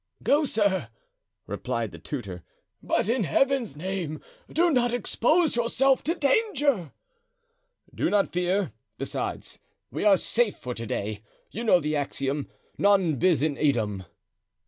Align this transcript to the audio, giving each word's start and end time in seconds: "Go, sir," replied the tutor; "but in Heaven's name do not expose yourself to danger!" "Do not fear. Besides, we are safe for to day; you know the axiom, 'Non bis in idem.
"Go, 0.23 0.45
sir," 0.45 0.87
replied 1.45 1.91
the 1.91 1.99
tutor; 1.99 2.41
"but 2.81 3.07
in 3.07 3.23
Heaven's 3.23 3.75
name 3.75 4.19
do 4.51 4.71
not 4.71 4.91
expose 4.91 5.55
yourself 5.55 6.03
to 6.05 6.15
danger!" 6.15 6.91
"Do 7.93 8.09
not 8.09 8.31
fear. 8.33 8.71
Besides, 8.97 9.59
we 9.91 10.03
are 10.03 10.17
safe 10.17 10.55
for 10.57 10.73
to 10.73 10.87
day; 10.87 11.21
you 11.51 11.63
know 11.63 11.79
the 11.79 11.95
axiom, 11.95 12.49
'Non 12.79 13.17
bis 13.17 13.43
in 13.43 13.57
idem. 13.59 14.05